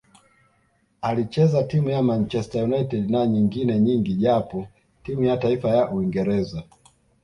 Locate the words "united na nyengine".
2.63-3.79